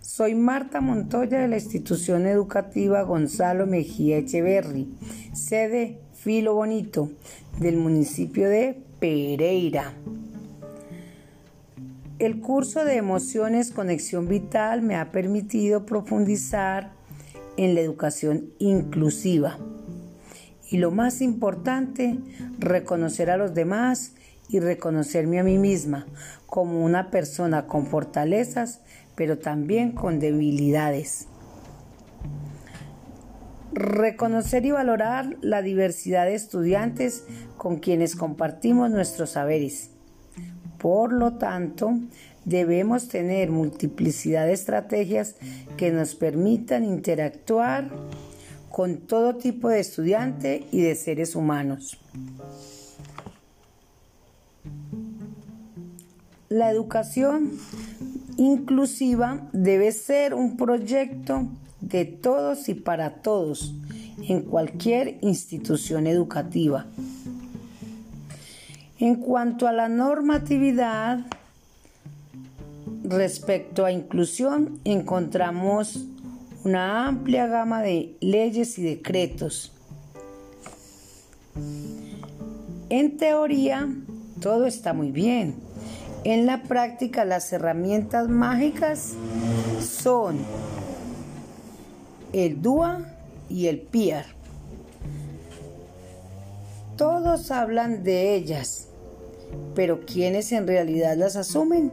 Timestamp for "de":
1.40-1.48, 8.48-8.80, 12.86-12.96, 36.26-36.34, 44.46-44.52, 49.68-49.80, 50.82-50.94, 61.80-62.04, 77.82-78.16, 98.04-98.34